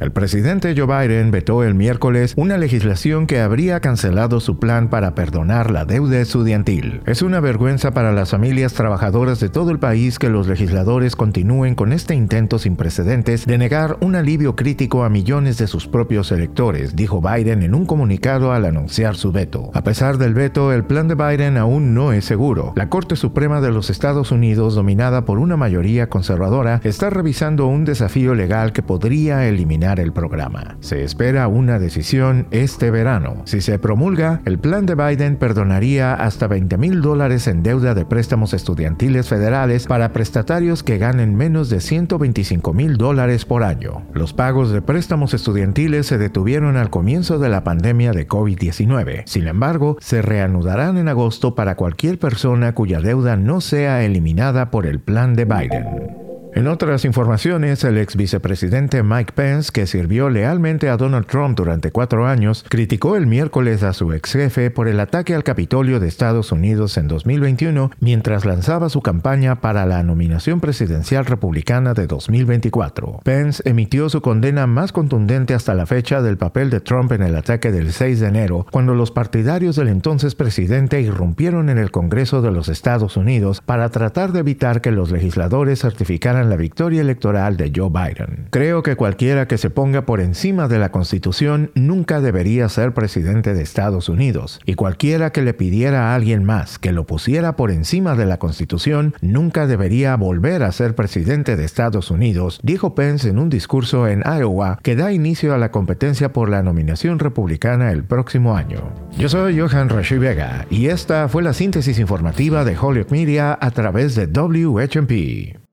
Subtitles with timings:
[0.00, 5.14] El presidente Joe Biden vetó el miércoles una legislación que habría cancelado su plan para
[5.14, 7.02] perdonar la deuda estudiantil.
[7.04, 11.74] Es una vergüenza para las familias trabajadoras de todo el país que los legisladores continúen
[11.74, 16.32] con este intento sin precedentes de negar un alivio crítico a millones de sus propios
[16.32, 19.70] electores, dijo Biden en un comunicado al anunciar su veto.
[19.74, 22.72] A pesar del veto, el plan de Biden aún no es seguro.
[22.74, 27.84] La Corte Suprema de los Estados Unidos, dominada por una mayoría conservadora, está revisando un
[27.84, 30.76] desafío legal que podría eliminar el programa.
[30.80, 33.42] Se espera una decisión este verano.
[33.46, 38.04] Si se promulga, el plan de Biden perdonaría hasta 20 mil dólares en deuda de
[38.04, 44.02] préstamos estudiantiles federales para prestatarios que ganen menos de 125 mil dólares por año.
[44.12, 49.22] Los pagos de préstamos estudiantiles se detuvieron al comienzo de la pandemia de COVID-19.
[49.26, 54.86] Sin embargo, se reanudarán en agosto para cualquier persona cuya deuda no sea eliminada por
[54.86, 56.19] el plan de Biden.
[56.52, 61.92] En otras informaciones, el ex vicepresidente Mike Pence, que sirvió lealmente a Donald Trump durante
[61.92, 66.08] cuatro años, criticó el miércoles a su ex jefe por el ataque al Capitolio de
[66.08, 73.20] Estados Unidos en 2021 mientras lanzaba su campaña para la nominación presidencial republicana de 2024.
[73.22, 77.36] Pence emitió su condena más contundente hasta la fecha del papel de Trump en el
[77.36, 82.42] ataque del 6 de enero, cuando los partidarios del entonces presidente irrumpieron en el Congreso
[82.42, 87.56] de los Estados Unidos para tratar de evitar que los legisladores certificaran la victoria electoral
[87.56, 88.48] de Joe Biden.
[88.50, 93.52] Creo que cualquiera que se ponga por encima de la Constitución nunca debería ser presidente
[93.52, 97.70] de Estados Unidos, y cualquiera que le pidiera a alguien más que lo pusiera por
[97.70, 103.28] encima de la Constitución nunca debería volver a ser presidente de Estados Unidos, dijo Pence
[103.28, 107.90] en un discurso en Iowa que da inicio a la competencia por la nominación republicana
[107.92, 108.92] el próximo año.
[109.18, 113.70] Yo soy Johan Rashi Vega y esta fue la síntesis informativa de Hollywood Media a
[113.70, 115.69] través de WHMP.